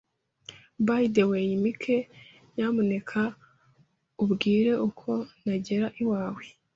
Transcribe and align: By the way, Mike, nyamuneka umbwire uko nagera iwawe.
By 0.89 1.01
the 1.15 1.23
way, 1.31 1.45
Mike, 1.63 1.87
nyamuneka 2.55 3.21
umbwire 4.23 4.73
uko 4.87 5.09
nagera 5.43 5.87
iwawe. 6.01 6.43